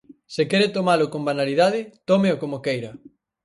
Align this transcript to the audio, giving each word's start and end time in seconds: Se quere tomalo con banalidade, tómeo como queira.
Se 0.35 0.43
quere 0.49 0.67
tomalo 0.77 1.05
con 1.13 1.21
banalidade, 1.29 1.79
tómeo 2.09 2.35
como 2.41 2.57
queira. 2.65 2.91